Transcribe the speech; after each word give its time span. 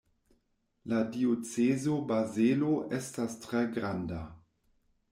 La 0.93 1.01
diocezo 1.17 1.99
Bazelo 2.13 2.73
estas 3.03 3.39
tre 3.47 3.63
granda. 3.79 4.25